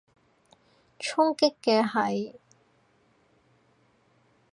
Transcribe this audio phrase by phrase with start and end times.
[0.99, 2.33] 衝擊嘅係？